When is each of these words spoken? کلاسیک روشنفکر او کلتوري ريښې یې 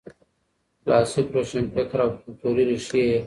کلاسیک 0.83 1.27
روشنفکر 1.35 1.99
او 2.03 2.09
کلتوري 2.21 2.63
ريښې 2.69 3.01
یې 3.09 3.19